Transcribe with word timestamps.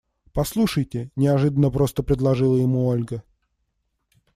Послушайте,– 0.33 1.11
неожиданно 1.15 1.69
просто 1.69 2.01
предложила 2.01 2.55
ему 2.57 2.87
Ольга. 2.87 3.21